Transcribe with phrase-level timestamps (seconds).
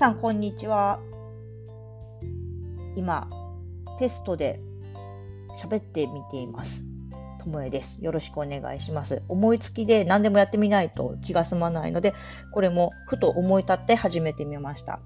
[0.00, 0.98] さん、こんにちは。
[2.96, 3.28] 今、
[3.98, 4.58] テストで
[5.62, 6.86] 喋ってみています。
[7.38, 7.98] ともえです。
[8.00, 9.22] よろしくお願いします。
[9.28, 12.14] 思いつきで何でもやってみないと気が済まないので、
[12.54, 15.00] これもふと思い立って始めてみました。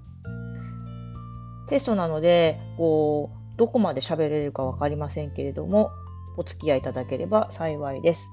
[1.67, 5.91] テストなので、こう、どこまで喋れるかわかりませんけれども、
[6.37, 8.31] お付き合いいただければ幸いです。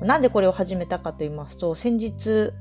[0.00, 2.54] なんでこれを始めたかと言いますと、先日、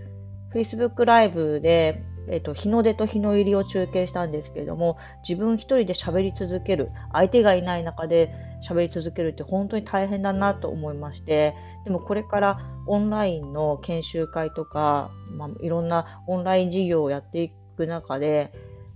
[0.54, 18.52] Facebook ライブでえっ、と、日の出と日の入りを中継したんですけれども、自分一人で喋り続ける、相手がいない中で喋り続けるって本当に大変だなと思いまして、でもこれからオンラインの研修会とか、まあ、いろんなオンライン事業をやっていく中で、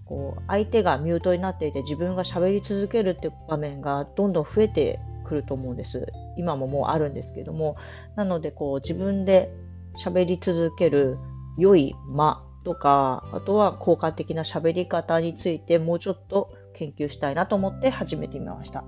[0.06, 6.08] こう相手がミュートになっていて自分が喋り続けるって場面がどんどん増えてくると思うんです。
[6.38, 7.76] 今ももうあるんですけども。
[8.16, 9.52] なのでこう自分で
[9.98, 11.18] 喋り続ける
[11.58, 18.84] 良い間とか、あとは効果的な喋り方についてもうちょっと研究したいなと思って始めてみました。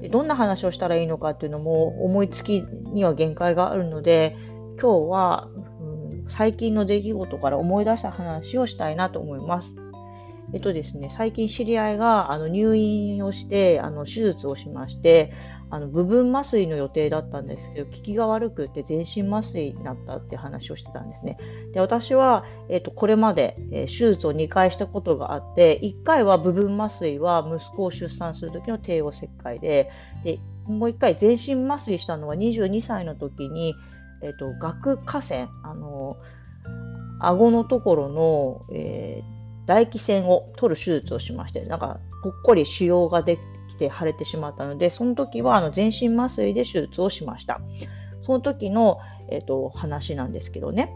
[0.00, 4.34] でどんな話をしたらいいのかっていうのも思いつきには限界があるので、
[4.80, 5.48] 今日は、
[5.82, 9.76] うん、最近の出来事から思い出した話をしたいなと思います。
[10.54, 15.32] えっとですね、最近知り合いがあの入院をして、あの手術をしまして、
[15.70, 21.36] あの部分麻酔の予定だったんですけど、効きが悪くて全身麻酔になったって話をしてたんですね。
[21.74, 29.90] で私は、えっと、これまで、えー、手術を2回したことがあって、1回は部分麻酔は息子を出産する時の帝王切開で、
[30.24, 33.74] でもう1回全身麻酔したのは22歳の時に、
[34.22, 36.16] えっと、顎下腺、あの、
[37.20, 39.37] 顎のところの、えー
[39.68, 43.38] 唾液腺を取る手術をしまして、なんかぽっこり腫瘍がで
[43.68, 47.60] きて腫れてしまったので、その時はあの全身麻酔で手術をしました。
[48.22, 48.98] その時の、
[49.30, 50.90] えーと、話なんですけどね。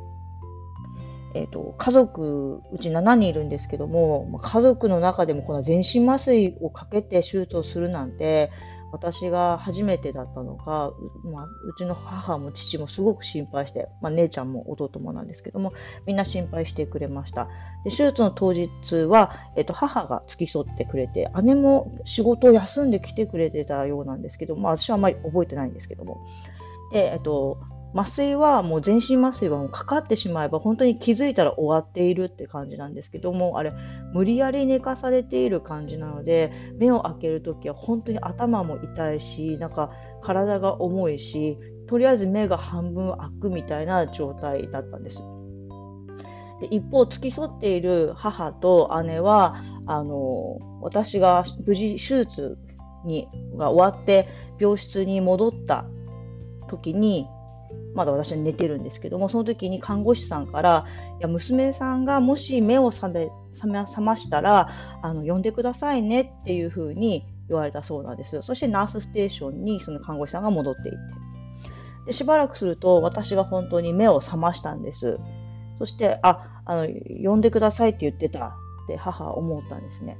[1.34, 8.50] えーと、家族、うち7人いるんですけども、家族の中でもこの全身麻酔をかけて手術をするなんて、
[8.92, 10.92] 私が初めてだったのが、
[11.24, 15.72] まあ、うちの母も父もすごく心配して、まあ、姉ちゃんも弟もなんですけども、
[16.06, 17.48] みんな心配してくれました。
[17.84, 26.18] で手術の当日は、えっと、母が付き添ってくれて、姉も仕事を休んで来てくれてたようなんですけど、まあ、私はあまり覚えてないんですけども。
[26.92, 27.58] で、えっと、
[27.94, 33.72] 麻酔はもう全身麻酔はもうかかってしまえば本当に気づいたら終わっているって感じなんですけどもあれ
[34.14, 39.90] 無理やり寝かされている感じなので目を開けるときは本当に頭も痛いしなんか
[40.22, 41.58] 体が重いし
[41.88, 45.22] とりあえず目が半分開くみたいな状態だったんです。
[46.60, 52.56] で一方付き添っている母と姉はあの私が無事手術
[53.04, 54.28] にが終わって
[54.58, 55.84] 病室に戻った
[56.68, 57.26] 時に
[57.94, 60.86] まだ私は寝てるんですけども、その時に看護師さんから、
[61.18, 64.70] いや、娘さんがもし目を覚め、覚ましたら、
[65.02, 68.40] あの、呼んでくださいねっていうふうに言われたそうなんです。
[68.42, 70.98] そしてナースステーションにその看護師さんが戻っていって。
[72.06, 75.18] で、しばらくすると私が本当に目を覚ましたんです。
[75.78, 76.88] そして、あ、あの、
[77.22, 80.16] 呼んでくださいって言ってたって母は思ったんですね。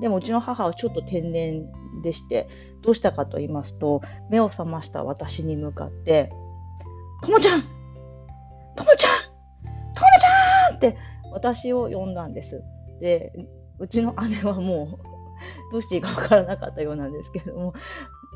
[0.00, 1.66] でもうちの母はちょっと天然
[2.02, 2.48] でして、
[2.82, 6.30] どうしたかと言いますと、目を覚ました私に向かって、
[7.22, 7.62] ともちゃん
[8.76, 9.10] ともちゃん
[9.94, 10.96] ともちゃんって
[11.32, 12.62] 私を呼んだんです。
[13.00, 13.32] で、
[13.78, 15.08] うちの姉はもう
[15.72, 17.74] どうしていいかわからなかったようなんですけれども、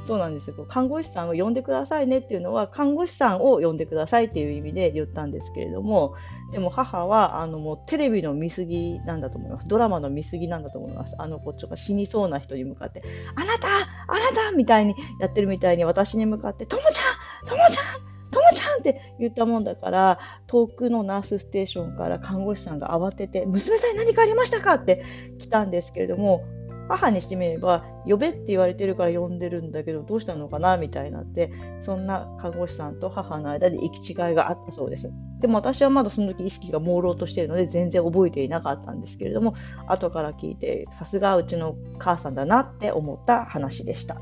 [0.04, 0.66] そうなんですよ。
[0.68, 6.14] 看護師さんを呼んでくださいねっていうのは、看護師さんを呼んでくださいっていう意味で言ったんですけれども、
[6.50, 9.68] でも母は、あの、もうテレビの見過ぎなんだと思います。
[9.68, 11.14] ドラマの見過ぎなんだと思います。
[11.18, 13.02] あのこっちが死にそうな人に向かって、
[13.36, 24.74] あなたあなたみたいにやってるみたいに私に向かって、ともちゃんともちゃんともちゃんって言ったもんだから、遠くのナースステーションから看護師さんが慌てて、娘さんに何かありましたか？
[24.74, 25.04] って
[25.38, 26.42] 来たんですけれども、
[26.88, 30.78] 母にしてみれば、呼べって言われてるから呼んでるんだけど、どうしたのかな？
[30.78, 35.12] みたいになって、そんな看護師さんと母の間で行き違いがあったそうです。
[35.40, 39.54] でも私はまだその時意識が朦朧としているので、全然覚えていなかったんですけれども、
[39.88, 44.16] 後から聞いて、さすがうちの母さんだなって思った話でした。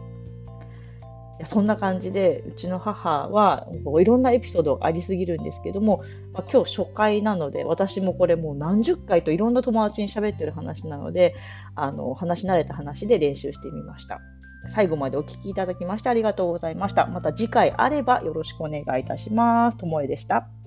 [1.40, 3.66] やそんな感じでうちの母は
[4.00, 11.34] いろんなエピソードがありすぎるんですけども、まあ、今日初回なので私もこれもう何十回といろんな友達に喋ってる話なので
[11.74, 14.20] あの話し慣れた話で練習してみました。
[14.68, 17.06] 最後までお聴きいただきましてありがとうございました。
[17.06, 19.78] また次回あればよろしくお願いいたします。
[19.78, 20.59] ともえでした。